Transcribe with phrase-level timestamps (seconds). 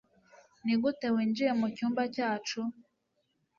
[0.63, 2.61] Nigute winjiye mucyumba cyacu?